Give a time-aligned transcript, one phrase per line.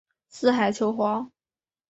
[0.29, 1.31] 四海求凰。